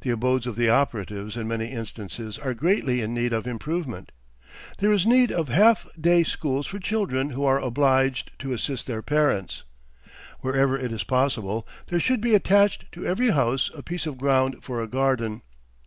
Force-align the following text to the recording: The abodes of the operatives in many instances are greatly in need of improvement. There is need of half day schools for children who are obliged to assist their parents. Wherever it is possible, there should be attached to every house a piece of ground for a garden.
The 0.00 0.08
abodes 0.08 0.46
of 0.46 0.56
the 0.56 0.70
operatives 0.70 1.36
in 1.36 1.46
many 1.46 1.66
instances 1.66 2.38
are 2.38 2.54
greatly 2.54 3.02
in 3.02 3.12
need 3.12 3.34
of 3.34 3.46
improvement. 3.46 4.12
There 4.78 4.90
is 4.94 5.04
need 5.04 5.30
of 5.30 5.50
half 5.50 5.86
day 6.00 6.22
schools 6.24 6.66
for 6.66 6.78
children 6.78 7.28
who 7.32 7.44
are 7.44 7.60
obliged 7.60 8.30
to 8.38 8.54
assist 8.54 8.86
their 8.86 9.02
parents. 9.02 9.64
Wherever 10.40 10.78
it 10.78 10.90
is 10.90 11.04
possible, 11.04 11.68
there 11.88 12.00
should 12.00 12.22
be 12.22 12.34
attached 12.34 12.90
to 12.92 13.04
every 13.04 13.32
house 13.32 13.70
a 13.76 13.82
piece 13.82 14.06
of 14.06 14.16
ground 14.16 14.56
for 14.64 14.80
a 14.80 14.86
garden. 14.88 15.42